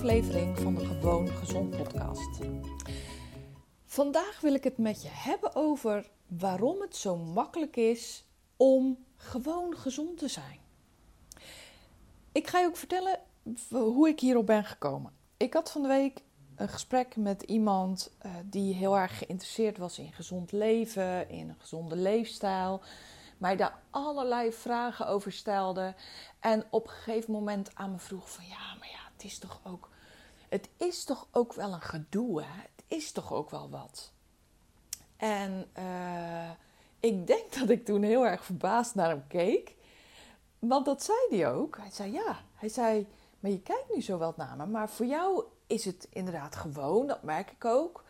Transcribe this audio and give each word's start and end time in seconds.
Aflevering 0.00 0.58
van 0.58 0.74
de 0.74 0.86
Gewoon 0.86 1.28
Gezond 1.28 1.76
podcast. 1.76 2.38
Vandaag 3.84 4.40
wil 4.40 4.54
ik 4.54 4.64
het 4.64 4.78
met 4.78 5.02
je 5.02 5.08
hebben 5.12 5.54
over 5.54 6.10
waarom 6.26 6.80
het 6.80 6.96
zo 6.96 7.16
makkelijk 7.16 7.76
is 7.76 8.24
om 8.56 9.04
gewoon 9.16 9.76
gezond 9.76 10.18
te 10.18 10.28
zijn. 10.28 10.58
Ik 12.32 12.46
ga 12.46 12.58
je 12.58 12.66
ook 12.66 12.76
vertellen 12.76 13.18
hoe 13.68 14.08
ik 14.08 14.20
hierop 14.20 14.46
ben 14.46 14.64
gekomen. 14.64 15.12
Ik 15.36 15.54
had 15.54 15.70
van 15.70 15.82
de 15.82 15.88
week 15.88 16.22
een 16.56 16.68
gesprek 16.68 17.16
met 17.16 17.42
iemand 17.42 18.12
uh, 18.26 18.32
die 18.44 18.74
heel 18.74 18.96
erg 18.96 19.18
geïnteresseerd 19.18 19.78
was 19.78 19.98
in 19.98 20.12
gezond 20.12 20.52
leven, 20.52 21.28
in 21.28 21.48
een 21.48 21.60
gezonde 21.60 21.96
leefstijl. 21.96 22.80
Mij 23.40 23.56
daar 23.56 23.78
allerlei 23.90 24.52
vragen 24.52 25.06
over 25.06 25.32
stelde. 25.32 25.94
En 26.40 26.64
op 26.70 26.84
een 26.84 26.92
gegeven 26.92 27.32
moment 27.32 27.70
aan 27.74 27.90
me 27.90 27.98
vroeg 27.98 28.30
van 28.30 28.46
ja, 28.46 28.74
maar 28.78 28.88
ja, 28.88 29.10
het 29.12 29.24
is 29.24 29.38
toch 29.38 29.60
ook, 29.64 29.88
het 30.48 30.68
is 30.76 31.04
toch 31.04 31.28
ook 31.30 31.52
wel 31.52 31.72
een 31.72 31.80
gedoe, 31.80 32.42
hè? 32.42 32.60
Het 32.60 32.84
is 32.86 33.12
toch 33.12 33.32
ook 33.32 33.50
wel 33.50 33.70
wat. 33.70 34.12
En 35.16 35.70
uh, 35.78 36.50
ik 37.00 37.26
denk 37.26 37.54
dat 37.58 37.68
ik 37.68 37.84
toen 37.84 38.02
heel 38.02 38.26
erg 38.26 38.44
verbaasd 38.44 38.94
naar 38.94 39.08
hem 39.08 39.26
keek. 39.26 39.74
Want 40.58 40.84
dat 40.84 41.02
zei 41.02 41.18
hij 41.30 41.52
ook. 41.52 41.76
Hij 41.76 41.90
zei 41.90 42.12
ja, 42.12 42.38
hij 42.54 42.68
zei, 42.68 43.06
maar 43.40 43.50
je 43.50 43.62
kijkt 43.62 43.94
nu 43.94 44.02
zo 44.02 44.18
wel 44.18 44.34
naar 44.36 44.56
me, 44.56 44.66
maar 44.66 44.88
voor 44.88 45.06
jou 45.06 45.44
is 45.66 45.84
het 45.84 46.08
inderdaad 46.10 46.56
gewoon, 46.56 47.06
dat 47.06 47.22
merk 47.22 47.50
ik 47.50 47.64
ook. 47.64 48.04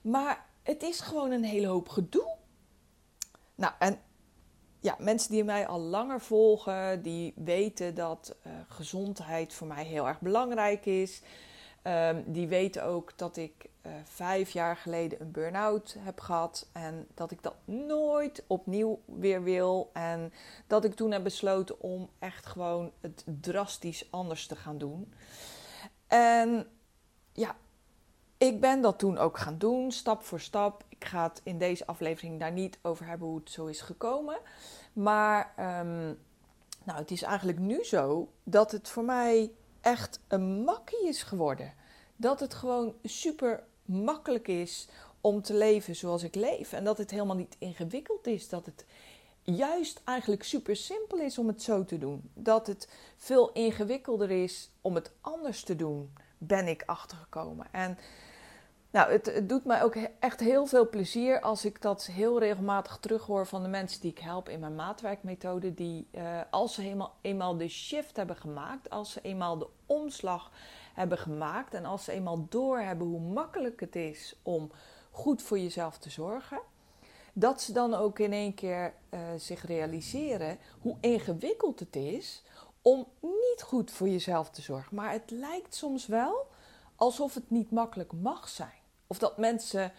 Maar 0.00 0.46
het 0.62 0.82
is 0.82 1.00
gewoon 1.00 1.30
een 1.30 1.44
hele 1.44 1.66
hoop 1.66 1.88
gedoe. 1.88 2.36
Nou, 3.54 3.72
en 3.78 4.00
ja, 4.82 4.96
mensen 4.98 5.30
die 5.30 5.44
mij 5.44 5.66
al 5.66 5.80
langer 5.80 6.20
volgen, 6.20 7.02
die 7.02 7.32
weten 7.36 7.94
dat 7.94 8.36
uh, 8.46 8.52
gezondheid 8.68 9.52
voor 9.54 9.66
mij 9.66 9.84
heel 9.84 10.08
erg 10.08 10.20
belangrijk 10.20 10.86
is. 10.86 11.22
Um, 11.84 12.24
die 12.32 12.48
weten 12.48 12.84
ook 12.84 13.18
dat 13.18 13.36
ik 13.36 13.68
uh, 13.86 13.92
vijf 14.04 14.50
jaar 14.50 14.76
geleden 14.76 15.20
een 15.20 15.30
burn-out 15.30 15.96
heb 15.98 16.20
gehad 16.20 16.68
en 16.72 17.06
dat 17.14 17.30
ik 17.30 17.42
dat 17.42 17.54
nooit 17.64 18.44
opnieuw 18.46 19.00
weer 19.04 19.42
wil. 19.42 19.90
En 19.92 20.32
dat 20.66 20.84
ik 20.84 20.94
toen 20.94 21.10
heb 21.10 21.22
besloten 21.22 21.80
om 21.80 22.10
echt 22.18 22.46
gewoon 22.46 22.92
het 23.00 23.24
drastisch 23.40 24.06
anders 24.10 24.46
te 24.46 24.56
gaan 24.56 24.78
doen. 24.78 25.12
En 26.06 26.66
ja, 27.32 27.56
ik 28.38 28.60
ben 28.60 28.80
dat 28.80 28.98
toen 28.98 29.18
ook 29.18 29.38
gaan 29.38 29.58
doen, 29.58 29.92
stap 29.92 30.22
voor 30.22 30.40
stap. 30.40 30.84
Ik 31.02 31.08
ga 31.08 31.22
het 31.22 31.40
in 31.44 31.58
deze 31.58 31.86
aflevering 31.86 32.40
daar 32.40 32.52
niet 32.52 32.78
over 32.82 33.06
hebben 33.06 33.28
hoe 33.28 33.38
het 33.38 33.50
zo 33.50 33.66
is 33.66 33.80
gekomen. 33.80 34.38
Maar 34.92 35.54
um, 35.58 36.18
nou, 36.84 36.98
het 36.98 37.10
is 37.10 37.22
eigenlijk 37.22 37.58
nu 37.58 37.84
zo 37.84 38.28
dat 38.44 38.72
het 38.72 38.88
voor 38.88 39.04
mij 39.04 39.50
echt 39.80 40.20
een 40.28 40.64
makkie 40.64 41.08
is 41.08 41.22
geworden. 41.22 41.74
Dat 42.16 42.40
het 42.40 42.54
gewoon 42.54 42.94
super 43.02 43.62
makkelijk 43.84 44.48
is 44.48 44.88
om 45.20 45.42
te 45.42 45.54
leven 45.54 45.96
zoals 45.96 46.22
ik 46.22 46.34
leef. 46.34 46.72
En 46.72 46.84
dat 46.84 46.98
het 46.98 47.10
helemaal 47.10 47.36
niet 47.36 47.56
ingewikkeld 47.58 48.26
is. 48.26 48.48
Dat 48.48 48.66
het 48.66 48.84
juist 49.42 50.00
eigenlijk 50.04 50.42
super 50.42 50.76
simpel 50.76 51.18
is 51.18 51.38
om 51.38 51.46
het 51.46 51.62
zo 51.62 51.84
te 51.84 51.98
doen. 51.98 52.30
Dat 52.34 52.66
het 52.66 52.88
veel 53.16 53.52
ingewikkelder 53.52 54.30
is 54.30 54.70
om 54.80 54.94
het 54.94 55.12
anders 55.20 55.62
te 55.62 55.76
doen 55.76 56.12
ben 56.38 56.68
ik 56.68 56.82
achtergekomen. 56.86 57.66
En 57.72 57.98
nou, 58.92 59.12
het, 59.12 59.26
het, 59.26 59.48
doet 59.48 59.64
mij 59.64 59.82
ook 59.82 59.94
echt 60.18 60.40
heel 60.40 60.66
veel 60.66 60.88
plezier 60.88 61.40
als 61.40 61.64
ik 61.64 61.82
dat 61.82 62.06
heel 62.06 62.38
regelmatig 62.38 62.98
terughoor 63.00 63.46
van 63.46 63.62
de 63.62 63.68
mensen 63.68 64.00
die 64.00 64.10
ik 64.10 64.18
help 64.18 64.48
in 64.48 64.60
mijn 64.60 64.74
maatwerkmethode. 64.74 65.74
Die 65.74 66.08
uh, 66.12 66.40
als 66.50 66.74
ze 66.74 66.82
eenmaal, 66.82 67.14
eenmaal 67.20 67.56
de 67.56 67.68
shift 67.68 68.16
hebben 68.16 68.36
gemaakt, 68.36 68.90
als 68.90 69.12
ze 69.12 69.20
eenmaal 69.20 69.58
de 69.58 69.68
omslag 69.86 70.50
hebben 70.94 71.18
gemaakt 71.18 71.74
en 71.74 71.84
als 71.84 72.04
ze 72.04 72.12
eenmaal 72.12 72.46
doorhebben 72.48 73.06
hoe 73.06 73.20
makkelijk 73.20 73.80
het 73.80 73.96
is 73.96 74.36
om 74.42 74.70
goed 75.10 75.42
voor 75.42 75.58
jezelf 75.58 75.98
te 75.98 76.10
zorgen, 76.10 76.60
dat 77.32 77.62
ze 77.62 77.72
dan 77.72 77.94
ook 77.94 78.18
in 78.18 78.32
één 78.32 78.54
keer 78.54 78.94
uh, 79.10 79.20
zich 79.36 79.66
realiseren 79.66 80.58
hoe 80.80 80.96
ingewikkeld 81.00 81.80
het 81.80 81.96
is 81.96 82.42
om 82.82 83.06
niet 83.20 83.62
goed 83.62 83.90
voor 83.90 84.08
jezelf 84.08 84.50
te 84.50 84.62
zorgen. 84.62 84.96
Maar 84.96 85.12
het 85.12 85.30
lijkt 85.30 85.74
soms 85.74 86.06
wel 86.06 86.46
alsof 86.96 87.34
het 87.34 87.50
niet 87.50 87.70
makkelijk 87.70 88.12
mag 88.12 88.48
zijn. 88.48 88.81
Of 89.12 89.18
dat 89.18 89.38
mensen 89.38 89.92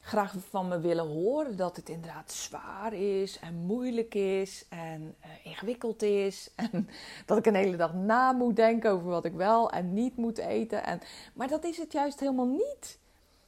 graag 0.00 0.34
van 0.50 0.68
me 0.68 0.80
willen 0.80 1.06
horen 1.06 1.56
dat 1.56 1.76
het 1.76 1.88
inderdaad 1.88 2.32
zwaar 2.32 2.92
is 2.92 3.38
en 3.38 3.54
moeilijk 3.54 4.14
is 4.14 4.64
en 4.68 5.14
uh, 5.24 5.46
ingewikkeld 5.46 6.02
is. 6.02 6.50
En 6.72 6.88
dat 7.26 7.38
ik 7.38 7.46
een 7.46 7.54
hele 7.54 7.76
dag 7.76 7.94
na 7.94 8.32
moet 8.32 8.56
denken 8.56 8.90
over 8.90 9.08
wat 9.08 9.24
ik 9.24 9.32
wel 9.32 9.70
en 9.70 9.94
niet 9.94 10.16
moet 10.16 10.38
eten. 10.38 10.84
En, 10.84 11.00
maar 11.34 11.48
dat 11.48 11.64
is 11.64 11.76
het 11.76 11.92
juist 11.92 12.20
helemaal 12.20 12.46
niet. 12.46 12.98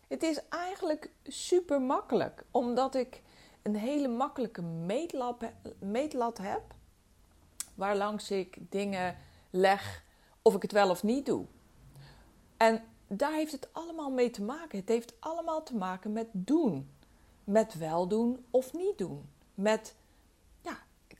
Het 0.09 0.23
is 0.23 0.41
eigenlijk 0.49 1.11
super 1.25 1.81
makkelijk, 1.81 2.45
omdat 2.51 2.95
ik 2.95 3.23
een 3.63 3.77
hele 3.77 4.09
makkelijke 4.09 4.63
meetlat, 4.63 5.37
meetlat 5.79 6.39
heb 6.39 6.63
waarlangs 7.75 8.31
ik 8.31 8.57
dingen 8.71 9.17
leg 9.51 10.05
of 10.43 10.55
ik 10.55 10.63
het 10.63 10.73
wel 10.73 10.91
of 10.91 11.03
niet 11.03 11.27
doe. 11.27 11.47
En 12.57 12.83
daar 13.12 13.32
heeft 13.32 13.53
het 13.53 13.69
allemaal 13.72 14.10
mee 14.10 14.31
te 14.31 14.43
maken. 14.43 14.78
Het 14.78 14.88
heeft 14.88 15.12
allemaal 15.21 15.62
te 15.62 15.76
maken 15.76 16.12
met 16.12 16.26
doen. 16.32 16.91
Met 17.44 17.75
wel 17.75 18.09
doen 18.09 18.44
of 18.50 18.72
niet 18.72 18.98
doen. 18.98 19.28
Met 19.54 19.94
ja, 20.62 20.78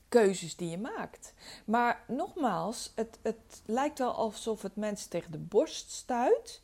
keuzes 0.09 0.55
die 0.55 0.69
je 0.69 0.77
maakt. 0.77 1.33
Maar 1.65 2.03
nogmaals, 2.07 2.91
het, 2.95 3.19
het 3.21 3.61
lijkt 3.65 3.99
wel 3.99 4.13
alsof 4.13 4.61
het 4.61 4.75
mensen 4.75 5.09
tegen 5.09 5.31
de 5.31 5.37
borst 5.37 5.91
stuit 5.91 6.61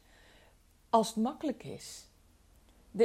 als 0.89 1.07
het 1.07 1.17
makkelijk 1.17 1.63
is. 1.63 2.05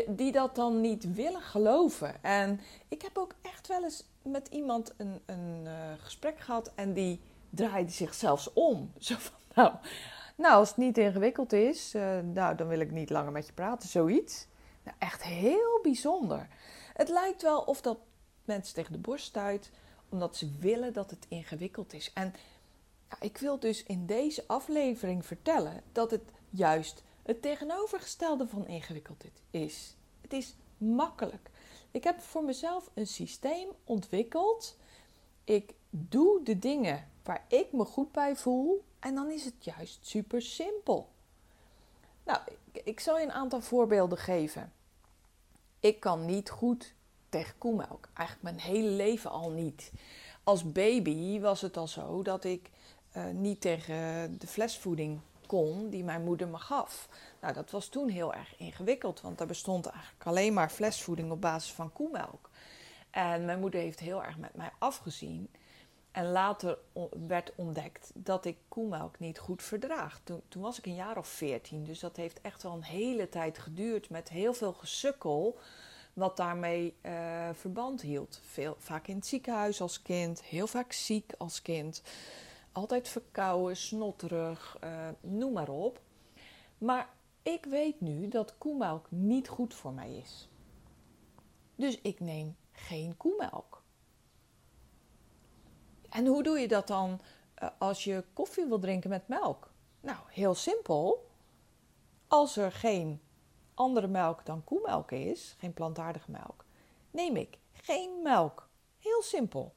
Die 0.06 0.32
dat 0.32 0.54
dan 0.54 0.80
niet 0.80 1.14
willen 1.14 1.42
geloven. 1.42 2.22
En 2.22 2.60
ik 2.88 3.02
heb 3.02 3.18
ook 3.18 3.34
echt 3.42 3.66
wel 3.66 3.84
eens 3.84 4.04
met 4.22 4.48
iemand 4.48 4.92
een, 4.96 5.20
een 5.26 5.62
uh, 5.64 5.72
gesprek 5.98 6.40
gehad 6.40 6.72
en 6.74 6.92
die 6.92 7.20
draaide 7.50 7.90
zich 7.90 8.14
zelfs 8.14 8.52
om. 8.52 8.92
Zo 8.98 9.14
van, 9.18 9.34
nou, 9.54 9.74
nou 10.42 10.54
als 10.54 10.68
het 10.68 10.76
niet 10.76 10.98
ingewikkeld 10.98 11.52
is, 11.52 11.94
uh, 11.94 12.18
nou, 12.18 12.56
dan 12.56 12.68
wil 12.68 12.80
ik 12.80 12.90
niet 12.90 13.10
langer 13.10 13.32
met 13.32 13.46
je 13.46 13.52
praten, 13.52 13.88
zoiets. 13.88 14.46
Nou, 14.82 14.96
echt 14.98 15.22
heel 15.22 15.78
bijzonder. 15.82 16.48
Het 16.92 17.08
lijkt 17.08 17.42
wel 17.42 17.60
of 17.60 17.80
dat 17.80 17.98
mensen 18.44 18.74
tegen 18.74 18.92
de 18.92 18.98
borst 18.98 19.24
stuit, 19.24 19.70
omdat 20.08 20.36
ze 20.36 20.50
willen 20.58 20.92
dat 20.92 21.10
het 21.10 21.26
ingewikkeld 21.28 21.92
is. 21.92 22.12
En 22.12 22.34
ja, 23.10 23.16
ik 23.20 23.38
wil 23.38 23.58
dus 23.58 23.82
in 23.82 24.06
deze 24.06 24.44
aflevering 24.46 25.26
vertellen 25.26 25.82
dat 25.92 26.10
het 26.10 26.22
juist 26.50 27.02
het 27.22 27.42
tegenovergestelde 27.42 28.48
van 28.48 28.66
ingewikkeld 28.66 29.24
is. 29.50 29.96
Het 30.20 30.32
is 30.32 30.54
makkelijk. 30.78 31.50
Ik 31.90 32.04
heb 32.04 32.20
voor 32.20 32.44
mezelf 32.44 32.90
een 32.94 33.06
systeem 33.06 33.68
ontwikkeld. 33.84 34.76
Ik 35.44 35.74
doe 35.90 36.42
de 36.42 36.58
dingen 36.58 37.08
waar 37.22 37.44
ik 37.48 37.72
me 37.72 37.84
goed 37.84 38.12
bij 38.12 38.36
voel 38.36 38.84
en 39.02 39.14
dan 39.14 39.30
is 39.30 39.44
het 39.44 39.64
juist 39.64 40.06
super 40.06 40.42
simpel. 40.42 41.08
Nou, 42.24 42.38
ik, 42.84 43.00
zal 43.00 43.18
je 43.18 43.24
een 43.24 43.32
aantal 43.32 43.60
voorbeelden 43.60 44.18
geven. 44.18 44.72
Ik 45.80 46.00
kan 46.00 46.24
niet 46.24 46.50
goed 46.50 46.94
tegen 47.28 47.58
koemelk. 47.58 48.08
Eigenlijk 48.14 48.56
mijn 48.56 48.74
hele 48.74 48.88
leven 48.88 49.30
al 49.30 49.50
niet. 49.50 49.92
Als 50.44 50.72
baby 50.72 51.40
was 51.40 51.60
het 51.60 51.76
al 51.76 51.88
zo 51.88 52.22
dat 52.22 52.44
ik 52.44 52.70
uh, 53.16 53.28
niet 53.28 53.60
tegen 53.60 54.38
de 54.38 54.46
flesvoeding 54.46 55.20
kon 55.46 55.90
die 55.90 56.04
mijn 56.04 56.24
moeder 56.24 56.48
me 56.48 56.58
gaf. 56.58 57.08
Nou, 57.40 57.54
dat 57.54 57.70
was 57.70 57.88
toen 57.88 58.08
heel 58.08 58.34
erg 58.34 58.56
ingewikkeld, 58.56 59.20
want 59.20 59.40
er 59.40 59.46
bestond 59.46 59.86
eigenlijk 59.86 60.26
alleen 60.26 60.52
maar 60.52 60.70
flesvoeding 60.70 61.30
op 61.30 61.40
basis 61.40 61.72
van 61.72 61.92
koemelk. 61.92 62.50
En 63.10 63.44
mijn 63.44 63.60
moeder 63.60 63.80
heeft 63.80 64.00
heel 64.00 64.24
erg 64.24 64.38
met 64.38 64.54
mij 64.54 64.70
afgezien. 64.78 65.48
En 66.12 66.30
later 66.30 66.78
werd 67.26 67.52
ontdekt 67.54 68.10
dat 68.14 68.44
ik 68.44 68.58
koemelk 68.68 69.18
niet 69.18 69.38
goed 69.38 69.62
verdraag. 69.62 70.20
Toen, 70.24 70.42
toen, 70.48 70.62
was 70.62 70.78
ik 70.78 70.86
een 70.86 70.94
jaar 70.94 71.18
of 71.18 71.28
veertien, 71.28 71.84
dus 71.84 72.00
dat 72.00 72.16
heeft 72.16 72.40
echt 72.40 72.62
wel 72.62 72.72
een 72.72 72.82
hele 72.82 73.28
tijd 73.28 73.58
geduurd 73.58 74.10
met 74.10 74.28
heel 74.28 74.54
veel 74.54 74.72
gesukkel 74.72 75.58
wat 76.12 76.36
daarmee 76.36 76.96
uh, 77.02 77.48
verband 77.52 78.00
hield. 78.00 78.40
Veel, 78.42 78.76
vaak 78.78 79.06
in 79.06 79.16
het 79.16 79.26
ziekenhuis 79.26 79.80
als 79.80 80.02
kind, 80.02 80.42
heel 80.42 80.66
vaak 80.66 80.92
ziek 80.92 81.32
als 81.38 81.62
kind. 81.62 82.02
Altijd 82.72 83.08
verkouden, 83.08 83.76
snotterig, 83.76 84.78
uh, 84.84 85.08
noem 85.20 85.52
maar 85.52 85.68
op. 85.68 86.00
Maar 86.78 87.08
ik 87.42 87.64
weet 87.64 88.00
nu 88.00 88.28
dat 88.28 88.58
koemelk 88.58 89.06
niet 89.08 89.48
goed 89.48 89.74
voor 89.74 89.92
mij 89.92 90.16
is. 90.16 90.48
Dus 91.76 92.00
ik 92.00 92.20
neem 92.20 92.56
geen 92.72 93.16
koemelk. 93.16 93.81
En 96.12 96.26
hoe 96.26 96.42
doe 96.42 96.58
je 96.58 96.68
dat 96.68 96.86
dan 96.86 97.20
uh, 97.62 97.68
als 97.78 98.04
je 98.04 98.24
koffie 98.32 98.66
wil 98.66 98.78
drinken 98.78 99.10
met 99.10 99.28
melk? 99.28 99.70
Nou, 100.00 100.18
heel 100.28 100.54
simpel. 100.54 101.30
Als 102.28 102.56
er 102.56 102.72
geen 102.72 103.20
andere 103.74 104.06
melk 104.06 104.46
dan 104.46 104.64
koemelk 104.64 105.10
is, 105.10 105.54
geen 105.58 105.72
plantaardige 105.72 106.30
melk, 106.30 106.64
neem 107.10 107.36
ik 107.36 107.58
geen 107.72 108.22
melk. 108.22 108.68
Heel 108.98 109.22
simpel. 109.22 109.74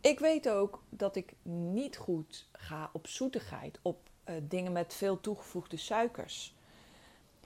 Ik 0.00 0.18
weet 0.18 0.48
ook 0.48 0.82
dat 0.88 1.16
ik 1.16 1.34
niet 1.42 1.96
goed 1.96 2.48
ga 2.52 2.90
op 2.92 3.06
zoetigheid, 3.06 3.78
op 3.82 4.08
uh, 4.24 4.34
dingen 4.42 4.72
met 4.72 4.94
veel 4.94 5.20
toegevoegde 5.20 5.76
suikers. 5.76 6.54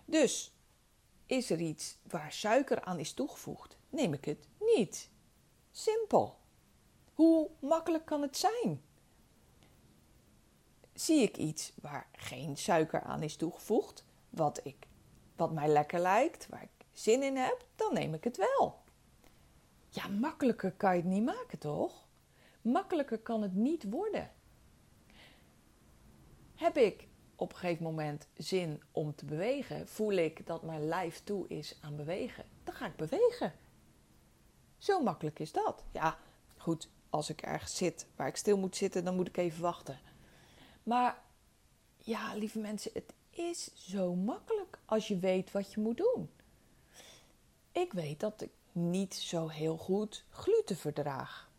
Dus 0.04 0.54
is 1.26 1.50
er 1.50 1.60
iets 1.60 1.96
waar 2.10 2.32
suiker 2.32 2.80
aan 2.80 2.98
is 2.98 3.12
toegevoegd, 3.12 3.76
neem 3.88 4.12
ik 4.12 4.24
het 4.24 4.48
niet. 4.58 5.10
Simpel. 5.72 6.42
Hoe 7.14 7.50
makkelijk 7.58 8.04
kan 8.04 8.22
het 8.22 8.36
zijn? 8.36 8.82
Zie 10.92 11.22
ik 11.22 11.36
iets 11.36 11.72
waar 11.80 12.08
geen 12.12 12.56
suiker 12.56 13.02
aan 13.02 13.22
is 13.22 13.36
toegevoegd, 13.36 14.04
wat, 14.30 14.60
ik, 14.64 14.86
wat 15.36 15.52
mij 15.52 15.68
lekker 15.68 16.00
lijkt, 16.00 16.48
waar 16.48 16.62
ik 16.62 16.86
zin 16.92 17.22
in 17.22 17.36
heb, 17.36 17.66
dan 17.76 17.94
neem 17.94 18.14
ik 18.14 18.24
het 18.24 18.36
wel. 18.36 18.82
Ja, 19.88 20.08
makkelijker 20.08 20.72
kan 20.72 20.96
je 20.96 21.02
het 21.02 21.10
niet 21.10 21.24
maken, 21.24 21.58
toch? 21.58 22.06
Makkelijker 22.62 23.18
kan 23.18 23.42
het 23.42 23.54
niet 23.54 23.90
worden. 23.90 24.32
Heb 26.54 26.76
ik 26.76 27.08
op 27.36 27.50
een 27.52 27.58
gegeven 27.58 27.84
moment 27.84 28.28
zin 28.36 28.82
om 28.92 29.14
te 29.14 29.24
bewegen, 29.24 29.88
voel 29.88 30.12
ik 30.12 30.46
dat 30.46 30.62
mijn 30.62 30.86
lijf 30.88 31.24
toe 31.24 31.48
is 31.48 31.78
aan 31.80 31.96
bewegen, 31.96 32.44
dan 32.64 32.74
ga 32.74 32.86
ik 32.86 32.96
bewegen. 32.96 33.52
Zo 34.78 35.02
makkelijk 35.02 35.38
is 35.38 35.52
dat. 35.52 35.84
Ja, 35.92 36.18
goed, 36.56 36.88
als 37.14 37.30
ik 37.30 37.42
ergens 37.42 37.76
zit 37.76 38.06
waar 38.16 38.28
ik 38.28 38.36
stil 38.36 38.58
moet 38.58 38.76
zitten, 38.76 39.04
dan 39.04 39.14
moet 39.14 39.28
ik 39.28 39.36
even 39.36 39.62
wachten. 39.62 39.98
Maar 40.82 41.22
ja, 41.96 42.34
lieve 42.34 42.58
mensen, 42.58 42.90
het 42.94 43.12
is 43.30 43.70
zo 43.74 44.14
makkelijk 44.14 44.78
als 44.84 45.08
je 45.08 45.18
weet 45.18 45.52
wat 45.52 45.72
je 45.72 45.80
moet 45.80 45.96
doen. 45.96 46.30
Ik 47.72 47.92
weet 47.92 48.20
dat 48.20 48.40
ik 48.42 48.50
niet 48.72 49.14
zo 49.14 49.48
heel 49.48 49.76
goed 49.76 50.24
gluten 50.30 50.76
verdraag. 50.76 51.50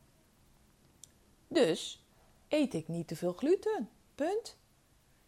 Dus 1.47 2.03
eet 2.47 2.73
ik 2.73 2.87
niet 2.87 3.07
te 3.07 3.15
veel 3.15 3.33
gluten. 3.33 3.89
Punt. 4.15 4.57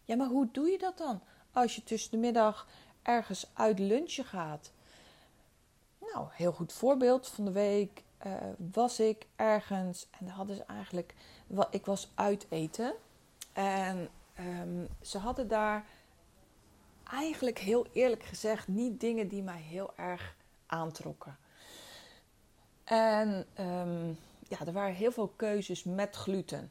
Ja, 0.04 0.16
maar 0.16 0.28
hoe 0.28 0.48
doe 0.52 0.68
je 0.68 0.78
dat 0.78 0.98
dan 0.98 1.22
als 1.52 1.74
je 1.74 1.84
tussen 1.84 2.10
de 2.10 2.16
middag 2.16 2.68
ergens 3.02 3.50
uit 3.52 3.78
lunchen 3.78 4.24
gaat? 4.24 4.72
Nou, 5.98 6.28
heel 6.30 6.52
goed 6.52 6.72
voorbeeld 6.72 7.28
van 7.28 7.44
de 7.44 7.52
week 7.52 8.02
uh, 8.26 8.32
was 8.72 9.00
ik 9.00 9.26
ergens 9.36 10.08
en 10.18 10.28
hadden 10.28 10.56
ze 10.56 10.64
eigenlijk, 10.64 11.14
ik 11.70 11.86
was 11.86 12.10
uit 12.14 12.46
eten 12.48 12.94
en 13.52 14.08
um, 14.40 14.88
ze 15.00 15.18
hadden 15.18 15.48
daar 15.48 15.84
eigenlijk 17.04 17.58
heel 17.58 17.86
eerlijk 17.92 18.22
gezegd 18.22 18.68
niet 18.68 19.00
dingen 19.00 19.28
die 19.28 19.42
mij 19.42 19.60
heel 19.60 19.92
erg 19.96 20.36
aantrokken. 20.66 21.36
En 22.84 23.46
um, 23.60 24.18
ja, 24.48 24.66
er 24.66 24.72
waren 24.72 24.94
heel 24.94 25.12
veel 25.12 25.32
keuzes 25.36 25.84
met 25.84 26.16
gluten 26.16 26.70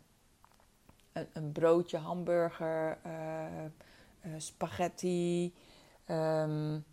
een, 1.14 1.28
een 1.34 1.52
broodje, 1.52 1.98
hamburger, 1.98 2.98
uh, 3.06 3.46
uh, 4.22 4.34
spaghetti. 4.38 5.54
Ja, 6.06 6.84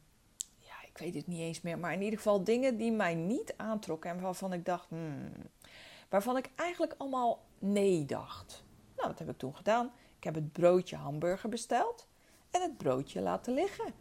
ik 0.94 1.00
weet 1.00 1.14
het 1.14 1.26
niet 1.26 1.40
eens 1.40 1.60
meer. 1.60 1.78
Maar 1.78 1.92
in 1.92 2.02
ieder 2.02 2.18
geval 2.18 2.44
dingen 2.44 2.76
die 2.76 2.92
mij 2.92 3.14
niet 3.14 3.54
aantrokken 3.56 4.10
en 4.10 4.20
waarvan 4.20 4.52
ik 4.52 4.64
dacht, 4.64 4.88
hmm, 4.88 5.32
waarvan 6.08 6.36
ik 6.36 6.50
eigenlijk 6.54 6.94
allemaal 6.98 7.44
nee 7.58 8.04
dacht. 8.04 8.64
Nou, 8.96 9.08
wat 9.08 9.18
heb 9.18 9.28
ik 9.28 9.38
toen 9.38 9.56
gedaan? 9.56 9.92
Ik 10.16 10.24
heb 10.24 10.34
het 10.34 10.52
broodje 10.52 10.96
hamburger 10.96 11.48
besteld 11.48 12.08
en 12.50 12.62
het 12.62 12.76
broodje 12.76 13.20
laten 13.20 13.54
liggen. 13.54 13.92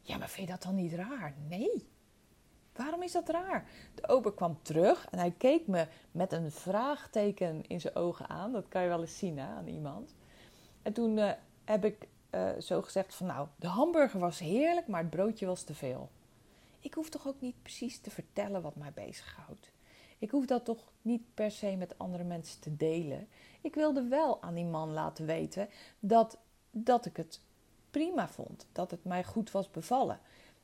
Ja, 0.00 0.16
maar 0.16 0.28
vind 0.28 0.46
je 0.46 0.52
dat 0.52 0.62
dan 0.62 0.74
niet 0.74 0.92
raar? 0.92 1.34
Nee. 1.48 1.88
Waarom 2.72 3.02
is 3.02 3.12
dat 3.12 3.28
raar? 3.28 3.68
De 3.94 4.08
ober 4.08 4.34
kwam 4.34 4.58
terug 4.62 5.06
en 5.10 5.18
hij 5.18 5.34
keek 5.38 5.66
me 5.66 5.86
met 6.10 6.32
een 6.32 6.50
vraagteken 6.50 7.66
in 7.66 7.80
zijn 7.80 7.94
ogen 7.94 8.28
aan. 8.28 8.52
Dat 8.52 8.68
kan 8.68 8.82
je 8.82 8.88
wel 8.88 9.00
eens 9.00 9.18
zien 9.18 9.38
aan 9.40 9.66
iemand. 9.66 10.14
En 10.82 10.92
toen 10.92 11.16
uh, 11.16 11.32
heb 11.64 11.84
ik 11.84 12.08
uh, 12.30 12.50
zo 12.60 12.82
gezegd 12.82 13.14
van 13.14 13.26
nou, 13.26 13.48
de 13.56 13.66
hamburger 13.66 14.20
was 14.20 14.38
heerlijk, 14.38 14.86
maar 14.86 15.00
het 15.00 15.10
broodje 15.10 15.46
was 15.46 15.62
te 15.62 15.74
veel. 15.74 16.10
Ik 16.80 16.94
hoef 16.94 17.08
toch 17.08 17.28
ook 17.28 17.40
niet 17.40 17.62
precies 17.62 18.00
te 18.00 18.10
vertellen 18.10 18.62
wat 18.62 18.76
mij 18.76 18.92
bezighoudt. 18.94 19.70
Ik 20.18 20.30
hoef 20.30 20.46
dat 20.46 20.64
toch 20.64 20.92
niet 21.02 21.22
per 21.34 21.50
se 21.50 21.76
met 21.76 21.98
andere 21.98 22.24
mensen 22.24 22.60
te 22.60 22.76
delen. 22.76 23.28
Ik 23.60 23.74
wilde 23.74 24.08
wel 24.08 24.42
aan 24.42 24.54
die 24.54 24.64
man 24.64 24.92
laten 24.92 25.26
weten 25.26 25.68
dat, 25.98 26.38
dat 26.70 27.06
ik 27.06 27.16
het 27.16 27.40
prima 27.90 28.28
vond. 28.28 28.66
Dat 28.72 28.90
het 28.90 29.04
mij 29.04 29.24
goed 29.24 29.50
was 29.50 29.70
bevallen. 29.70 30.20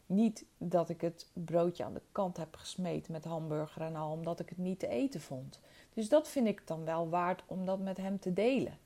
Niet 0.07 0.45
dat 0.59 0.89
ik 0.89 1.01
het 1.01 1.31
broodje 1.33 1.85
aan 1.85 1.95
de 1.95 2.03
kant 2.13 2.37
heb 2.37 2.57
gesmeten 2.57 3.13
met 3.13 3.25
hamburger 3.25 3.83
en 3.83 3.97
al, 3.97 4.11
omdat 4.11 4.41
ik 4.41 4.49
het 4.49 4.59
niet 4.59 4.79
te 4.79 4.89
eten 4.89 5.21
vond. 5.21 5.61
Dus 5.95 6.09
dat 6.09 6.29
vind 6.29 6.47
ik 6.47 6.67
dan 6.67 6.85
wel 6.85 7.09
waard 7.09 7.43
om 7.47 7.67
dat 7.67 7.79
met 7.79 7.97
hem 7.97 8.19
te 8.19 8.33
delen. 8.33 8.79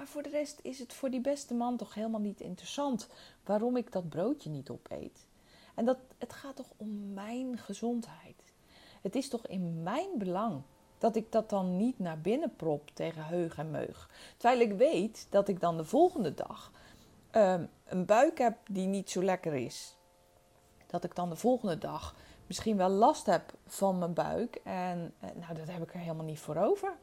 Maar 0.00 0.08
voor 0.08 0.22
de 0.22 0.28
rest 0.28 0.58
is 0.62 0.78
het 0.78 0.92
voor 0.92 1.10
die 1.10 1.20
beste 1.20 1.54
man 1.54 1.76
toch 1.76 1.94
helemaal 1.94 2.20
niet 2.20 2.40
interessant 2.40 3.08
waarom 3.44 3.76
ik 3.76 3.92
dat 3.92 4.08
broodje 4.08 4.50
niet 4.50 4.70
opeet. 4.70 5.26
En 5.74 5.84
dat, 5.84 5.98
het 6.18 6.32
gaat 6.32 6.56
toch 6.56 6.70
om 6.76 7.12
mijn 7.12 7.58
gezondheid. 7.58 8.44
Het 9.02 9.14
is 9.14 9.28
toch 9.28 9.46
in 9.46 9.82
mijn 9.82 10.08
belang 10.18 10.62
dat 10.98 11.16
ik 11.16 11.32
dat 11.32 11.50
dan 11.50 11.76
niet 11.76 11.98
naar 11.98 12.20
binnen 12.20 12.56
prop 12.56 12.90
tegen 12.94 13.24
heug 13.24 13.58
en 13.58 13.70
meug. 13.70 14.10
Terwijl 14.36 14.60
ik 14.60 14.72
weet 14.72 15.26
dat 15.30 15.48
ik 15.48 15.60
dan 15.60 15.76
de 15.76 15.84
volgende 15.84 16.34
dag 16.34 16.72
um, 17.32 17.68
een 17.84 18.04
buik 18.04 18.38
heb 18.38 18.56
die 18.70 18.86
niet 18.86 19.10
zo 19.10 19.22
lekker 19.22 19.54
is 19.54 19.96
dat 20.86 21.04
ik 21.04 21.14
dan 21.14 21.28
de 21.28 21.36
volgende 21.36 21.78
dag 21.78 22.14
misschien 22.46 22.76
wel 22.76 22.88
last 22.90 23.26
heb 23.26 23.54
van 23.66 23.98
mijn 23.98 24.14
buik. 24.14 24.60
En 24.64 25.14
eh, 25.20 25.30
nou, 25.34 25.54
dat 25.54 25.68
heb 25.68 25.82
ik 25.82 25.94
er 25.94 26.00
helemaal 26.00 26.24
niet 26.24 26.40
voor 26.40 26.56
over. 26.56 26.96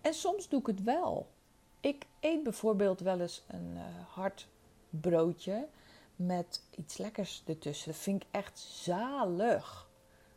En 0.00 0.14
soms 0.14 0.48
doe 0.48 0.60
ik 0.60 0.66
het 0.66 0.82
wel. 0.82 1.26
Ik 1.80 2.06
eet 2.20 2.42
bijvoorbeeld 2.42 3.00
wel 3.00 3.20
eens 3.20 3.42
een 3.46 3.72
uh, 3.74 3.82
hard 4.08 4.48
broodje 4.90 5.66
met 6.16 6.62
iets 6.76 6.96
lekkers 6.96 7.42
ertussen. 7.46 7.92
Dat 7.92 8.00
vind 8.00 8.22
ik 8.22 8.28
echt 8.30 8.58
zalig. 8.58 9.88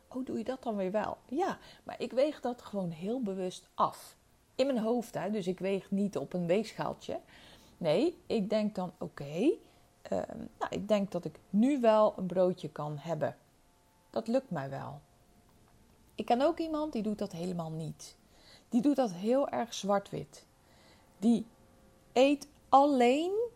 Oh, 0.08 0.26
doe 0.26 0.38
je 0.38 0.44
dat 0.44 0.64
dan 0.64 0.76
weer 0.76 0.92
wel? 0.92 1.18
Ja, 1.26 1.58
maar 1.84 2.02
ik 2.02 2.12
weeg 2.12 2.42
dat 2.42 2.62
gewoon 2.62 2.90
heel 2.90 3.22
bewust 3.22 3.68
af. 3.74 4.16
In 4.56 4.66
mijn 4.66 4.80
hoofd, 4.80 5.14
hè? 5.14 5.32
dus 5.32 5.48
ik 5.48 5.60
weeg 5.60 5.92
niet 5.92 6.18
op 6.18 6.34
een 6.34 6.48
weegschaaltje. 6.48 7.20
Nee, 7.78 8.18
ik 8.28 8.50
denk 8.50 8.76
dan: 8.76 8.94
oké, 8.98 9.52
Ehm, 10.04 10.38
nou, 10.60 10.70
ik 10.70 10.88
denk 10.88 11.12
dat 11.12 11.26
ik 11.26 11.40
nu 11.50 11.80
wel 11.80 12.14
een 12.18 12.26
broodje 12.26 12.70
kan 12.70 12.98
hebben. 12.98 13.38
Dat 14.10 14.28
lukt 14.28 14.50
mij 14.50 14.70
wel. 14.70 15.02
Ik 16.16 16.26
ken 16.26 16.42
ook 16.42 16.60
iemand 16.60 16.94
die 16.94 17.02
doet 17.02 17.18
dat 17.18 17.32
helemaal 17.32 17.72
niet. 17.72 18.16
Die 18.70 18.82
doet 18.82 18.96
dat 18.96 19.12
heel 19.12 19.50
erg 19.50 19.74
zwart-wit. 19.74 20.46
Die 21.24 21.46
eet 22.14 22.48
alleen 22.70 23.50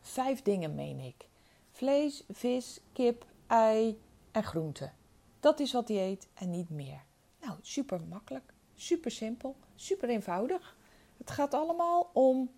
vijf 0.00 0.42
dingen, 0.42 0.74
meen 0.74 0.98
ik. 0.98 1.28
Vlees, 1.70 2.24
vis, 2.30 2.80
kip, 2.92 3.26
ei 3.46 4.00
en 4.30 4.42
groenten. 4.44 4.94
Dat 5.40 5.60
is 5.60 5.72
wat 5.72 5.88
hij 5.88 6.10
eet 6.10 6.28
en 6.34 6.50
niet 6.50 6.70
meer. 6.70 7.02
Nou, 7.40 7.58
super 7.62 8.00
makkelijk, 8.00 8.52
super 8.74 9.10
simpel, 9.10 9.56
super 9.74 10.08
eenvoudig. 10.08 10.76
Het 11.16 11.30
gaat 11.30 11.54
allemaal 11.54 12.10
om 12.12 12.50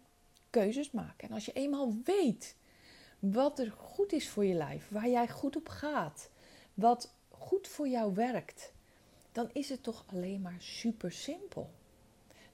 keuzes 0.50 0.90
maken. 0.90 1.28
En 1.28 1.34
als 1.34 1.44
je 1.44 1.52
eenmaal 1.52 1.94
weet 2.04 2.56
wat 3.18 3.58
er 3.58 3.70
goed 3.70 4.12
is 4.12 4.28
voor 4.28 4.44
je 4.44 4.54
lijf, 4.54 4.88
waar 4.88 5.08
jij 5.08 5.28
goed 5.28 5.56
op 5.56 5.68
gaat, 5.68 6.30
wat 6.74 7.14
goed 7.28 7.68
voor 7.68 7.88
jou 7.88 8.14
werkt, 8.14 8.72
dan 9.32 9.50
is 9.52 9.68
het 9.68 9.82
toch 9.82 10.04
alleen 10.06 10.42
maar 10.42 10.56
super 10.58 11.12
simpel. 11.12 11.70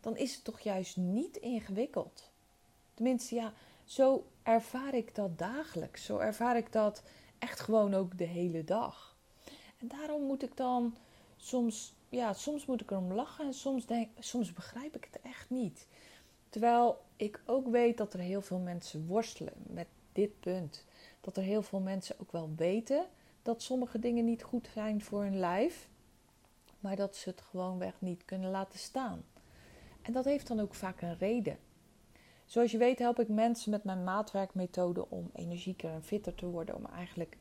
Dan 0.03 0.17
is 0.17 0.35
het 0.35 0.45
toch 0.45 0.61
juist 0.61 0.97
niet 0.97 1.37
ingewikkeld. 1.37 2.31
Tenminste, 2.95 3.35
ja, 3.35 3.53
zo 3.85 4.27
ervaar 4.43 4.95
ik 4.95 5.15
dat 5.15 5.39
dagelijks. 5.39 6.05
Zo 6.05 6.19
ervaar 6.19 6.57
ik 6.57 6.73
dat 6.73 7.03
echt 7.39 7.61
gewoon 7.61 7.95
ook 7.95 8.19
de 8.19 8.25
hele 8.25 8.65
dag. 8.65 9.17
En 9.79 9.89
daarom 9.89 10.23
moet 10.23 10.43
ik 10.43 10.57
dan 10.57 10.97
soms, 11.37 11.95
ja, 12.09 12.33
soms 12.33 12.67
moet 12.67 12.81
ik 12.81 12.91
erom 12.91 13.13
lachen 13.13 13.47
en 13.47 13.55
soms, 13.55 13.87
denk, 13.87 14.09
soms 14.19 14.53
begrijp 14.53 14.97
ik 14.97 15.09
het 15.11 15.23
echt 15.23 15.51
niet. 15.51 15.87
Terwijl 16.49 17.03
ik 17.17 17.43
ook 17.47 17.69
weet 17.69 17.97
dat 17.97 18.13
er 18.13 18.21
heel 18.21 18.43
veel 18.43 18.59
mensen 18.59 19.07
worstelen 19.07 19.55
met 19.67 19.87
dit 20.13 20.41
punt. 20.41 20.85
Dat 21.21 21.37
er 21.37 21.43
heel 21.43 21.63
veel 21.63 21.81
mensen 21.81 22.17
ook 22.21 22.33
wel 22.33 22.53
weten 22.57 23.07
dat 23.43 23.63
sommige 23.63 23.99
dingen 23.99 24.25
niet 24.25 24.43
goed 24.43 24.69
zijn 24.73 25.03
voor 25.03 25.23
hun 25.23 25.39
lijf, 25.39 25.89
maar 26.81 26.97
dat 26.97 27.17
ze 27.17 27.29
het 27.29 27.41
gewoonweg 27.41 27.95
niet 27.99 28.25
kunnen 28.25 28.51
laten 28.51 28.79
staan. 28.79 29.25
En 30.03 30.13
dat 30.13 30.25
heeft 30.25 30.47
dan 30.47 30.61
ook 30.61 30.75
vaak 30.75 31.03
een 31.03 31.19
reden. 31.19 31.59
Zoals 32.47 32.71
je 32.71 32.79
weet 32.79 32.99
help 32.99 33.21
ik 33.21 33.29
mensen 33.29 33.71
met 33.71 33.85
mijn 33.85 34.05
maatwerkmethode 34.05 35.09
om 35.09 35.31
energieker 35.33 35.91
en 35.91 36.03
fitter 36.03 36.35
te 36.35 36.47
worden, 36.47 36.75
om 36.75 36.87
eigenlijk 36.87 37.37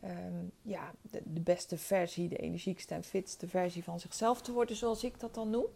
Ehm, 0.00 0.44
ja, 0.62 0.94
de, 1.00 1.22
de, 1.24 1.40
beste 1.40 1.78
versie, 1.78 2.28
de 2.28 2.36
energiekste 2.36 2.94
en 2.94 3.04
fitste 3.04 3.48
versie 3.48 3.84
van 3.84 4.00
zichzelf 4.00 4.42
te 4.42 4.52
worden, 4.52 4.76
zoals 4.76 5.04
ik 5.04 5.20
dat 5.20 5.34
dan 5.34 5.50
noem. 5.50 5.66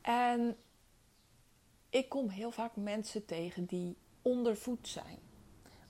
En 0.00 0.56
ik 1.90 2.08
kom 2.08 2.28
heel 2.28 2.50
vaak 2.50 2.76
mensen 2.76 3.24
tegen 3.24 3.64
die 3.64 3.96
ondervoed 4.22 4.88
zijn. 4.88 5.18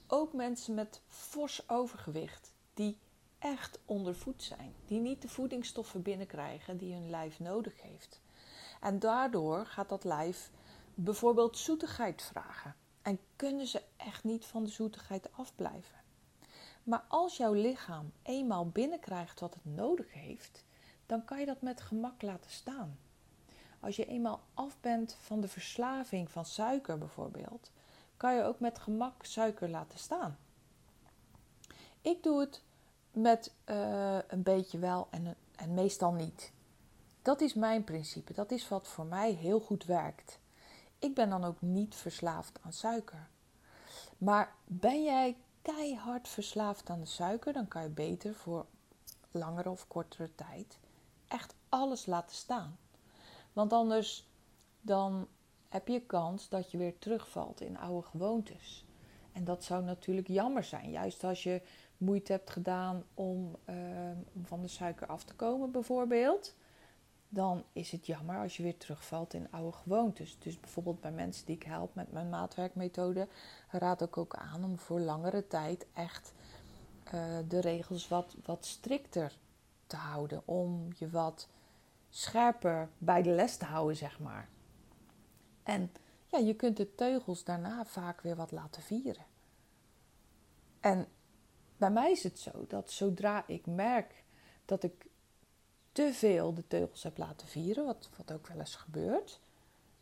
Ook 0.06 0.32
mensen 0.32 0.74
met 0.74 1.00
fors 1.06 1.68
overgewicht, 1.68 2.52
die 2.74 2.96
echt 3.38 3.78
ondervoed 3.84 4.42
zijn, 4.42 4.72
die 4.86 5.00
niet 5.00 5.22
de 5.22 5.28
voedingsstoffen 5.28 6.02
binnenkrijgen 6.02 6.76
die 6.76 6.94
hun 6.94 7.10
lijf 7.10 7.40
nodig 7.40 7.82
heeft. 7.82 8.20
En 8.80 8.98
daardoor 8.98 9.66
gaat 9.66 9.88
dat 9.88 10.04
lijf 10.04 10.50
bijvoorbeeld 10.94 11.58
zoetigheid 11.58 12.22
vragen. 12.22 12.74
En 13.02 13.18
kunnen 13.36 13.66
ze 13.66 13.82
echt 13.96 14.24
niet 14.24 14.44
van 14.44 14.64
de 14.64 14.70
zoetigheid 14.70 15.32
afblijven. 15.32 15.98
Maar 16.82 17.04
als 17.08 17.36
jouw 17.36 17.52
lichaam 17.52 18.12
eenmaal 18.22 18.68
binnenkrijgt 18.68 19.40
wat 19.40 19.54
het 19.54 19.64
nodig 19.64 20.12
heeft, 20.12 20.64
dan 21.06 21.24
kan 21.24 21.40
je 21.40 21.46
dat 21.46 21.62
met 21.62 21.80
gemak 21.80 22.22
laten 22.22 22.50
staan. 22.50 22.98
Als 23.80 23.96
je 23.96 24.04
eenmaal 24.04 24.40
af 24.54 24.80
bent 24.80 25.16
van 25.20 25.40
de 25.40 25.48
verslaving 25.48 26.30
van 26.30 26.44
suiker 26.44 26.98
bijvoorbeeld, 26.98 27.70
kan 28.16 28.34
je 28.34 28.42
ook 28.42 28.60
met 28.60 28.78
gemak 28.78 29.24
suiker 29.24 29.68
laten 29.68 29.98
staan. 29.98 30.38
Ik 32.00 32.22
doe 32.22 32.40
het 32.40 32.62
met 33.10 33.52
uh, 33.66 34.18
een 34.26 34.42
beetje 34.42 34.78
wel 34.78 35.08
en, 35.10 35.36
en 35.56 35.74
meestal 35.74 36.12
niet. 36.12 36.52
Dat 37.26 37.40
is 37.40 37.54
mijn 37.54 37.84
principe. 37.84 38.32
Dat 38.32 38.50
is 38.50 38.68
wat 38.68 38.88
voor 38.88 39.06
mij 39.06 39.32
heel 39.32 39.60
goed 39.60 39.84
werkt. 39.84 40.38
Ik 40.98 41.14
ben 41.14 41.30
dan 41.30 41.44
ook 41.44 41.60
niet 41.60 41.94
verslaafd 41.94 42.58
aan 42.62 42.72
suiker. 42.72 43.28
Maar 44.18 44.54
ben 44.64 45.04
jij 45.04 45.36
keihard 45.62 46.28
verslaafd 46.28 46.90
aan 46.90 47.00
de 47.00 47.06
suiker, 47.06 47.52
dan 47.52 47.68
kan 47.68 47.82
je 47.82 47.88
beter 47.88 48.34
voor 48.34 48.66
langere 49.30 49.70
of 49.70 49.88
kortere 49.88 50.34
tijd 50.34 50.78
echt 51.28 51.54
alles 51.68 52.06
laten 52.06 52.36
staan. 52.36 52.78
Want 53.52 53.72
anders 53.72 54.28
dan 54.80 55.28
heb 55.68 55.88
je 55.88 56.00
kans 56.00 56.48
dat 56.48 56.70
je 56.70 56.78
weer 56.78 56.98
terugvalt 56.98 57.60
in 57.60 57.78
oude 57.78 58.06
gewoontes. 58.06 58.84
En 59.32 59.44
dat 59.44 59.64
zou 59.64 59.84
natuurlijk 59.84 60.28
jammer 60.28 60.64
zijn, 60.64 60.90
juist 60.90 61.24
als 61.24 61.42
je 61.42 61.62
moeite 61.96 62.32
hebt 62.32 62.50
gedaan 62.50 63.04
om, 63.14 63.56
om 64.32 64.46
van 64.46 64.60
de 64.60 64.68
suiker 64.68 65.06
af 65.06 65.24
te 65.24 65.34
komen, 65.34 65.70
bijvoorbeeld 65.70 66.54
dan 67.28 67.64
is 67.72 67.90
het 67.90 68.06
jammer 68.06 68.38
als 68.38 68.56
je 68.56 68.62
weer 68.62 68.76
terugvalt 68.76 69.34
in 69.34 69.50
oude 69.50 69.76
gewoontes. 69.76 70.38
Dus 70.38 70.60
bijvoorbeeld 70.60 71.00
bij 71.00 71.12
mensen 71.12 71.46
die 71.46 71.56
ik 71.56 71.62
help 71.62 71.94
met 71.94 72.12
mijn 72.12 72.28
maatwerkmethode, 72.28 73.28
raad 73.70 74.02
ik 74.02 74.16
ook 74.16 74.34
aan 74.34 74.64
om 74.64 74.78
voor 74.78 75.00
langere 75.00 75.46
tijd 75.46 75.86
echt 75.92 76.32
uh, 77.14 77.38
de 77.48 77.60
regels 77.60 78.08
wat, 78.08 78.36
wat 78.44 78.64
strikter 78.64 79.38
te 79.86 79.96
houden. 79.96 80.42
Om 80.44 80.88
je 80.98 81.10
wat 81.10 81.48
scherper 82.08 82.88
bij 82.98 83.22
de 83.22 83.30
les 83.30 83.56
te 83.56 83.64
houden, 83.64 83.96
zeg 83.96 84.20
maar. 84.20 84.48
En 85.62 85.90
ja, 86.26 86.38
je 86.38 86.54
kunt 86.54 86.76
de 86.76 86.94
teugels 86.94 87.44
daarna 87.44 87.84
vaak 87.84 88.20
weer 88.20 88.36
wat 88.36 88.50
laten 88.50 88.82
vieren. 88.82 89.24
En 90.80 91.06
bij 91.76 91.90
mij 91.90 92.10
is 92.10 92.22
het 92.22 92.38
zo 92.38 92.64
dat 92.68 92.90
zodra 92.90 93.44
ik 93.46 93.66
merk 93.66 94.24
dat 94.64 94.82
ik 94.82 95.05
te 95.96 96.12
veel 96.12 96.54
de 96.54 96.66
teugels 96.66 97.02
heb 97.02 97.18
laten 97.18 97.48
vieren, 97.48 97.84
wat, 97.84 98.08
wat 98.16 98.32
ook 98.32 98.46
wel 98.46 98.58
eens 98.58 98.76
gebeurt, 98.76 99.40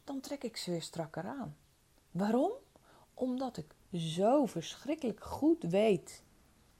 dan 0.05 0.21
trek 0.21 0.43
ik 0.43 0.57
ze 0.57 0.71
weer 0.71 0.83
strakker 0.83 1.25
aan. 1.25 1.57
Waarom? 2.11 2.53
Omdat 3.15 3.57
ik 3.57 3.75
zo 4.01 4.47
verschrikkelijk 4.47 5.25
goed 5.25 5.63
weet 5.63 6.23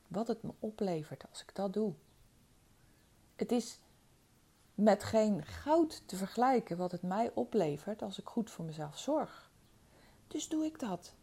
wat 0.09 0.29
het 0.29 0.43
me 0.43 0.53
oplevert 0.59 1.25
als 1.31 1.43
ik 1.43 1.55
dat 1.55 1.73
doe. 1.73 1.93
Het 3.37 3.53
is 3.53 3.79
met 4.75 5.05
geen 5.05 5.45
goud 5.45 6.03
te 6.07 6.17
vergelijken 6.17 6.77
wat 6.77 6.93
het 6.93 7.03
mij 7.03 7.31
oplevert 7.35 8.03
als 8.03 8.19
ik 8.19 8.27
goed 8.27 8.51
voor 8.51 8.65
mezelf 8.65 8.99
zorg. 8.99 9.51
Dus 10.27 10.49
doe 10.49 10.65
ik 10.65 10.79
dat. 10.79 11.15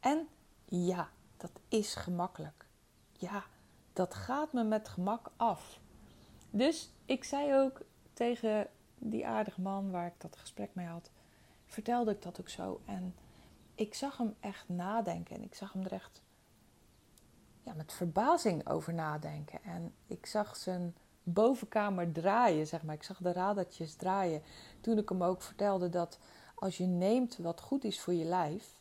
En 0.00 0.28
ja, 0.64 1.10
dat 1.36 1.52
is 1.68 1.94
gemakkelijk. 1.94 2.66
Ja, 3.12 3.44
dat 3.92 4.14
gaat 4.14 4.52
me 4.52 4.64
met 4.64 4.88
gemak 4.88 5.30
af. 5.36 5.80
Dus 6.54 6.92
ik 7.04 7.24
zei 7.24 7.54
ook 7.54 7.80
tegen 8.12 8.66
die 8.98 9.26
aardige 9.26 9.60
man 9.60 9.90
waar 9.90 10.06
ik 10.06 10.20
dat 10.20 10.36
gesprek 10.36 10.70
mee 10.74 10.86
had, 10.86 11.10
vertelde 11.66 12.10
ik 12.10 12.22
dat 12.22 12.40
ook 12.40 12.48
zo. 12.48 12.80
En 12.84 13.14
ik 13.74 13.94
zag 13.94 14.16
hem 14.16 14.34
echt 14.40 14.68
nadenken 14.68 15.36
en 15.36 15.42
ik 15.42 15.54
zag 15.54 15.72
hem 15.72 15.84
er 15.84 15.92
echt 15.92 16.22
ja, 17.62 17.72
met 17.74 17.92
verbazing 17.92 18.68
over 18.68 18.94
nadenken. 18.94 19.62
En 19.62 19.94
ik 20.06 20.26
zag 20.26 20.56
zijn 20.56 20.94
bovenkamer 21.22 22.12
draaien, 22.12 22.66
zeg 22.66 22.82
maar. 22.82 22.94
Ik 22.94 23.02
zag 23.02 23.18
de 23.18 23.32
radertjes 23.32 23.94
draaien. 23.94 24.42
Toen 24.80 24.98
ik 24.98 25.08
hem 25.08 25.22
ook 25.22 25.42
vertelde 25.42 25.88
dat 25.88 26.18
als 26.54 26.76
je 26.76 26.86
neemt 26.86 27.36
wat 27.36 27.60
goed 27.60 27.84
is 27.84 28.00
voor 28.00 28.14
je 28.14 28.24
lijf, 28.24 28.80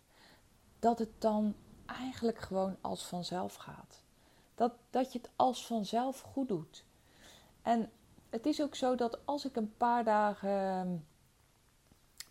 dat 0.79 0.99
het 0.99 1.21
dan 1.21 1.55
eigenlijk 1.85 2.39
gewoon 2.39 2.77
als 2.81 3.05
vanzelf 3.05 3.55
gaat. 3.55 4.03
Dat, 4.55 4.73
dat 4.89 5.11
je 5.13 5.19
het 5.19 5.29
als 5.35 5.65
vanzelf 5.65 6.19
goed 6.19 6.47
doet. 6.47 6.83
En 7.61 7.91
het 8.29 8.45
is 8.45 8.61
ook 8.61 8.75
zo 8.75 8.95
dat 8.95 9.25
als 9.25 9.45
ik 9.45 9.55
een 9.55 9.77
paar 9.77 10.03
dagen 10.03 10.49
ehm, 10.49 10.97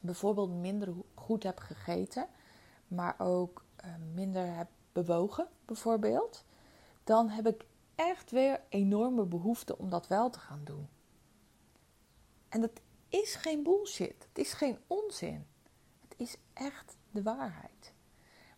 bijvoorbeeld 0.01 0.51
minder 0.51 0.95
goed 1.15 1.43
heb 1.43 1.59
gegeten, 1.59 2.29
maar 2.89 3.15
ook 3.19 3.65
ehm, 3.77 4.15
minder 4.15 4.57
heb 4.57 4.69
bewogen, 4.93 5.49
bijvoorbeeld, 5.65 6.45
dan 7.05 7.29
heb 7.29 7.47
ik 7.47 7.65
echt 7.95 8.31
weer 8.31 8.61
enorme 8.69 9.25
behoefte 9.25 9.79
om 9.79 9.91
dat 9.91 10.07
wel 10.07 10.31
te 10.31 10.39
gaan 10.39 10.65
doen. 10.65 10.89
En 12.49 12.61
dat 12.61 12.81
is 13.09 13.35
geen 13.35 13.63
bullshit, 13.63 14.27
het 14.29 14.39
is 14.39 14.53
geen 14.53 14.79
onzin. 14.87 15.47
Het 16.01 16.15
is 16.17 16.37
echt 16.53 16.97
de 17.11 17.23
waarheid. 17.23 17.93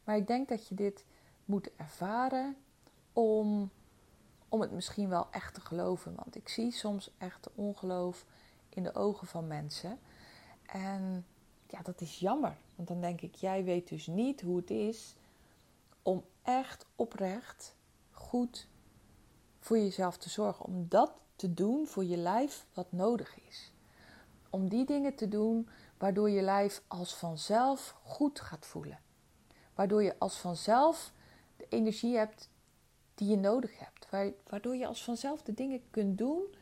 Maar 0.04 0.16
ik 0.16 0.26
denk 0.26 0.48
dat 0.48 0.68
je 0.68 0.74
dit 0.74 1.04
moet 1.44 1.70
ervaren 1.76 2.56
om 3.12 3.70
om 4.52 4.60
het 4.60 4.72
misschien 4.72 5.08
wel 5.08 5.26
echt 5.30 5.54
te 5.54 5.60
geloven. 5.60 6.14
Want 6.14 6.36
ik 6.36 6.48
zie 6.48 6.72
soms 6.72 7.10
echt 7.18 7.48
ongeloof 7.54 8.24
in 8.68 8.82
de 8.82 8.94
ogen 8.94 9.26
van 9.26 9.46
mensen. 9.46 9.98
En 10.66 11.26
ja, 11.66 11.82
dat 11.82 12.00
is 12.00 12.18
jammer. 12.18 12.56
Want 12.74 12.88
dan 12.88 13.00
denk 13.00 13.20
ik, 13.20 13.34
jij 13.34 13.64
weet 13.64 13.88
dus 13.88 14.06
niet 14.06 14.40
hoe 14.40 14.56
het 14.56 14.70
is 14.70 15.14
om 16.02 16.24
echt 16.42 16.86
oprecht 16.96 17.74
goed 18.10 18.68
voor 19.58 19.78
jezelf 19.78 20.16
te 20.16 20.30
zorgen. 20.30 20.64
Om 20.64 20.88
dat 20.88 21.12
te 21.36 21.54
doen 21.54 21.86
voor 21.86 22.04
je 22.04 22.16
lijf 22.16 22.66
wat 22.74 22.92
nodig 22.92 23.40
is. 23.48 23.72
Om 24.50 24.68
die 24.68 24.84
dingen 24.84 25.14
te 25.14 25.28
doen 25.28 25.68
waardoor 25.98 26.30
je 26.30 26.42
lijf 26.42 26.82
als 26.86 27.14
vanzelf 27.14 27.96
goed 28.02 28.40
gaat 28.40 28.66
voelen. 28.66 29.00
Waardoor 29.74 30.02
je 30.02 30.18
als 30.18 30.36
vanzelf 30.38 31.12
de 31.56 31.66
energie 31.68 32.16
hebt 32.16 32.50
die 33.14 33.28
je 33.28 33.36
nodig 33.36 33.78
hebt. 33.78 34.01
Waardoor 34.48 34.76
je 34.76 34.86
als 34.86 35.04
vanzelf 35.04 35.42
de 35.42 35.54
dingen 35.54 35.82
kunt 35.90 36.18
doen 36.18 36.54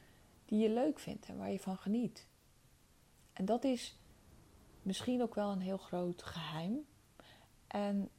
die 0.44 0.58
je 0.58 0.70
leuk 0.70 0.98
vindt 0.98 1.26
en 1.26 1.38
waar 1.38 1.50
je 1.50 1.60
van 1.60 1.76
geniet. 1.76 2.26
En 3.32 3.44
dat 3.44 3.64
is 3.64 3.98
misschien 4.82 5.22
ook 5.22 5.34
wel 5.34 5.50
een 5.50 5.60
heel 5.60 5.78
groot 5.78 6.22
geheim. 6.22 6.86
En 7.66 8.10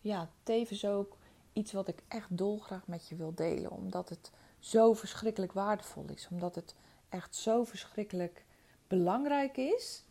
ja, 0.00 0.30
tevens 0.42 0.84
ook 0.84 1.16
iets 1.52 1.72
wat 1.72 1.88
ik 1.88 2.02
echt 2.08 2.36
dolgraag 2.36 2.86
met 2.86 3.08
je 3.08 3.16
wil 3.16 3.34
delen. 3.34 3.70
Omdat 3.70 4.08
het 4.08 4.30
zo 4.58 4.92
verschrikkelijk 4.92 5.52
waardevol 5.52 6.04
is. 6.14 6.28
Omdat 6.30 6.54
het 6.54 6.74
echt 7.08 7.34
zo 7.34 7.64
verschrikkelijk 7.64 8.44
belangrijk 8.86 9.56
is 9.56 10.04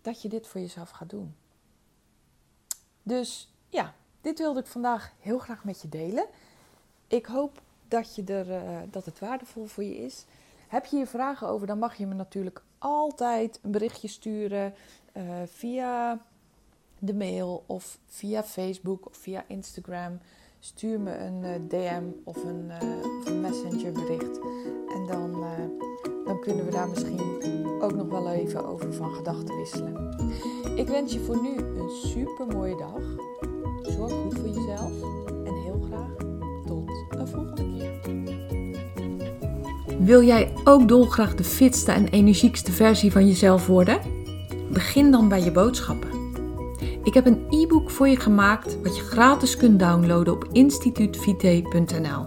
dat 0.00 0.22
je 0.22 0.28
dit 0.28 0.46
voor 0.46 0.60
jezelf 0.60 0.90
gaat 0.90 1.10
doen. 1.10 1.36
Dus 3.02 3.52
ja, 3.68 3.94
dit 4.20 4.38
wilde 4.38 4.60
ik 4.60 4.66
vandaag 4.66 5.12
heel 5.18 5.38
graag 5.38 5.64
met 5.64 5.80
je 5.80 5.88
delen. 5.88 6.26
Ik 7.10 7.26
hoop 7.26 7.62
dat, 7.88 8.14
je 8.14 8.24
er, 8.24 8.48
uh, 8.48 8.78
dat 8.90 9.04
het 9.04 9.18
waardevol 9.18 9.66
voor 9.66 9.84
je 9.84 9.96
is. 9.96 10.24
Heb 10.68 10.84
je 10.86 10.96
hier 10.96 11.06
vragen 11.06 11.48
over, 11.48 11.66
dan 11.66 11.78
mag 11.78 11.94
je 11.94 12.06
me 12.06 12.14
natuurlijk 12.14 12.62
altijd 12.78 13.58
een 13.62 13.70
berichtje 13.70 14.08
sturen 14.08 14.74
uh, 15.16 15.22
via 15.46 16.18
de 16.98 17.14
mail 17.14 17.64
of 17.66 17.98
via 18.06 18.42
Facebook 18.42 19.06
of 19.06 19.16
via 19.16 19.44
Instagram. 19.46 20.18
Stuur 20.60 21.00
me 21.00 21.16
een 21.16 21.42
uh, 21.42 21.50
DM 21.68 22.04
of 22.24 22.44
een, 22.44 22.70
of 23.18 23.26
een 23.26 23.40
messenger 23.40 23.92
bericht. 23.92 24.38
En 24.94 25.06
dan, 25.06 25.44
dan 26.24 26.40
kunnen 26.40 26.64
we 26.64 26.70
daar 26.70 26.88
misschien 26.88 27.20
ook 27.82 27.94
nog 27.94 28.08
wel 28.08 28.30
even 28.30 28.66
over 28.66 28.94
van 28.94 29.14
gedachten 29.14 29.56
wisselen. 29.56 30.16
Ik 30.76 30.88
wens 30.88 31.12
je 31.12 31.20
voor 31.20 31.42
nu 31.42 31.56
een 31.56 31.90
super 31.90 32.46
mooie 32.46 32.76
dag. 32.76 33.02
Zorg 33.94 34.12
goed 34.12 34.34
voor 34.34 34.48
jezelf 34.48 35.19
Wil 39.98 40.22
jij 40.22 40.52
ook 40.64 40.88
dolgraag 40.88 41.34
de 41.34 41.44
fitste 41.44 41.92
en 41.92 42.08
energiekste 42.08 42.72
versie 42.72 43.12
van 43.12 43.26
jezelf 43.26 43.66
worden? 43.66 44.00
Begin 44.72 45.10
dan 45.10 45.28
bij 45.28 45.44
je 45.44 45.50
boodschappen. 45.50 46.08
Ik 47.04 47.14
heb 47.14 47.26
een 47.26 47.44
e-book 47.50 47.90
voor 47.90 48.08
je 48.08 48.20
gemaakt 48.20 48.78
wat 48.82 48.96
je 48.96 49.02
gratis 49.02 49.56
kunt 49.56 49.78
downloaden 49.78 50.32
op 50.32 50.48
instituutvite.nl. 50.52 52.24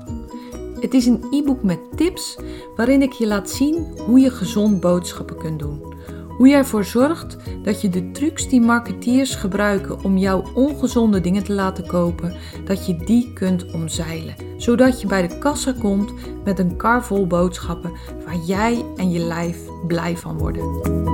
Het 0.79 0.93
is 0.93 1.05
een 1.05 1.23
e-book 1.31 1.63
met 1.63 1.79
tips 1.95 2.39
waarin 2.75 3.01
ik 3.01 3.11
je 3.11 3.27
laat 3.27 3.49
zien 3.49 3.97
hoe 4.05 4.19
je 4.19 4.29
gezond 4.29 4.79
boodschappen 4.79 5.37
kunt 5.37 5.59
doen. 5.59 5.93
Hoe 6.37 6.47
je 6.47 6.55
ervoor 6.55 6.85
zorgt 6.85 7.37
dat 7.63 7.81
je 7.81 7.89
de 7.89 8.11
trucs 8.11 8.49
die 8.49 8.61
marketeers 8.61 9.35
gebruiken 9.35 10.03
om 10.03 10.17
jouw 10.17 10.43
ongezonde 10.53 11.21
dingen 11.21 11.43
te 11.43 11.53
laten 11.53 11.87
kopen, 11.87 12.35
dat 12.65 12.85
je 12.85 12.95
die 12.95 13.33
kunt 13.33 13.73
omzeilen. 13.73 14.52
Zodat 14.63 15.01
je 15.01 15.07
bij 15.07 15.27
de 15.27 15.37
kassa 15.37 15.73
komt 15.79 16.13
met 16.43 16.59
een 16.59 16.75
kar 16.75 17.03
vol 17.03 17.27
boodschappen 17.27 17.91
waar 18.25 18.35
jij 18.35 18.85
en 18.95 19.11
je 19.11 19.19
lijf 19.19 19.57
blij 19.87 20.17
van 20.17 20.37
worden. 20.37 21.12